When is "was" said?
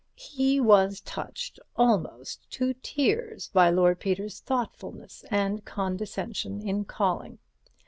0.59-0.99